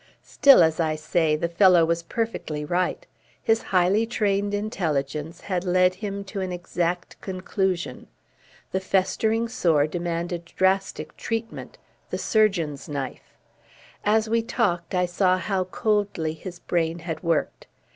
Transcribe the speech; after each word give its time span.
Still, 0.23 0.63
as 0.63 0.79
I 0.79 0.95
say, 0.95 1.35
the 1.35 1.47
fellow 1.47 1.85
was 1.85 2.01
perfectly 2.01 2.65
right. 2.65 3.05
His 3.39 3.61
highly 3.61 4.07
trained 4.07 4.51
intelligence 4.51 5.41
had 5.41 5.63
led 5.63 5.93
him 5.93 6.23
to 6.23 6.41
an 6.41 6.51
exact 6.51 7.21
conclusion. 7.21 8.07
The 8.71 8.79
festering 8.79 9.47
sore 9.47 9.85
demanded 9.85 10.45
drastic 10.45 11.15
treatment, 11.17 11.77
the 12.09 12.17
surgeon's 12.17 12.89
knife. 12.89 13.35
As 14.03 14.27
we 14.27 14.41
talked 14.41 14.95
I 14.95 15.05
saw 15.05 15.37
how 15.37 15.65
coldly 15.65 16.33
his 16.33 16.57
brain 16.57 16.97
had 17.05 17.21
worked. 17.21 17.67